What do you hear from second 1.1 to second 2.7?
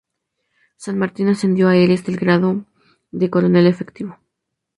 ascendió a Heres al grado